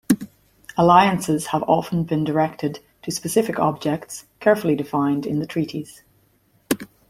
Alliances 0.79 1.45
have 1.45 1.61
often 1.67 2.05
been 2.05 2.23
directed 2.23 2.79
to 3.03 3.11
specific 3.11 3.59
objects 3.59 4.25
carefully 4.39 4.75
defined 4.75 5.27
in 5.27 5.37
the 5.37 5.45
treaties. 5.45 6.01